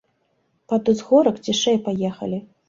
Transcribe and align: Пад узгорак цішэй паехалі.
Пад 0.73 0.89
узгорак 0.93 1.37
цішэй 1.49 1.77
паехалі. 1.91 2.43